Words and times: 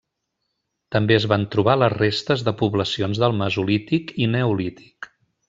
També 0.95 1.15
es 1.17 1.27
van 1.33 1.43
trobar 1.55 1.75
les 1.81 1.93
restes 1.97 2.45
de 2.47 2.55
poblacions 2.63 3.21
del 3.25 3.37
mesolític 3.43 4.17
i 4.27 4.33
neolític. 4.39 5.11